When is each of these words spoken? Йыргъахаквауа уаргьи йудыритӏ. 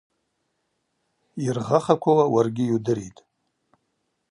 Йыргъахаквауа 1.43 2.25
уаргьи 2.33 2.65
йудыритӏ. 2.71 3.19